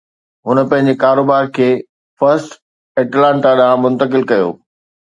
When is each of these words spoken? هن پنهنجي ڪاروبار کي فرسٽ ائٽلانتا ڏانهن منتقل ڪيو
هن 0.45 0.57
پنهنجي 0.69 0.95
ڪاروبار 1.03 1.43
کي 1.57 1.69
فرسٽ 2.19 2.49
ائٽلانتا 2.99 3.49
ڏانهن 3.61 3.81
منتقل 3.87 4.21
ڪيو 4.31 4.49